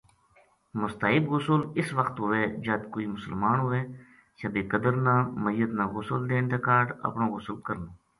[0.81, 3.81] مستحب غسل اس وخت ہووئے جد کوئی مسلمان ہووے،
[4.39, 7.89] شب قدر نا، میت نا غسل دین تے کاہڈ اپنو غسل کرنو۔